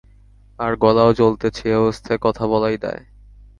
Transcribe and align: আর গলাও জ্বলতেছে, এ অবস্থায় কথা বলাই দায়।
আর 0.59 0.71
গলাও 0.75 1.11
জ্বলতেছে, 1.13 1.63
এ 1.69 1.75
অবস্থায় 1.75 2.19
কথা 2.21 2.43
বলাই 2.47 2.77
দায়। 2.77 3.01